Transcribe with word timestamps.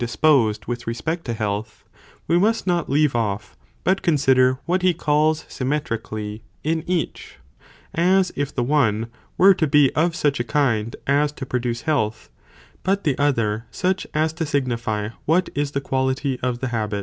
dis 0.01 0.15
posed 0.15 0.65
with 0.65 0.87
respect 0.87 1.25
to 1.25 1.31
health, 1.35 1.83
we 2.27 2.35
must 2.39 2.65
not 2.65 2.89
leave 2.89 3.15
off, 3.15 3.55
but 3.83 4.01
con 4.01 4.17
sider 4.17 4.57
what 4.65 4.81
he 4.81 4.95
calls 4.95 5.45
symmetrically, 5.47 6.41
in 6.63 6.83
each, 6.89 7.35
as 7.93 8.33
if 8.35 8.51
the 8.51 8.63
one, 8.63 9.11
were 9.37 9.53
to 9.53 9.67
be 9.67 9.93
of 9.93 10.13
sucha 10.13 10.47
kind, 10.47 10.95
as 11.05 11.31
to 11.31 11.45
produce 11.45 11.81
health, 11.81 12.31
but 12.81 13.03
the 13.03 13.15
other, 13.19 13.67
such 13.69 14.07
as 14.11 14.33
to 14.33 14.43
signify, 14.43 15.09
what 15.25 15.49
is 15.53 15.73
the 15.73 15.79
quality 15.81 16.39
of 16.41 16.61
the 16.61 16.69
habit. 16.69 16.99